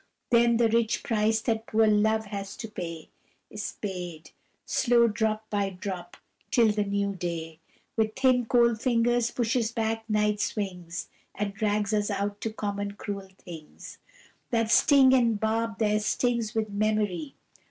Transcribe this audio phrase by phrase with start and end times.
[0.31, 3.09] Then the rich price that poor Love has to pay
[3.51, 4.31] Is paid,
[4.65, 6.17] slow drop by drop,
[6.49, 7.59] till the new day
[7.95, 13.29] With thin cold fingers pushes back night's wings, And drags us out to common cruel
[13.37, 13.99] things
[14.49, 17.35] That sting, and barb their stings with memory.